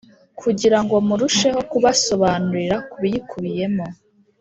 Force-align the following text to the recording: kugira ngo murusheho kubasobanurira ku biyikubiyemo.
kugira 0.41 0.77
ngo 0.83 0.95
murusheho 1.07 1.59
kubasobanurira 1.71 2.75
ku 2.89 2.95
biyikubiyemo. 3.01 3.85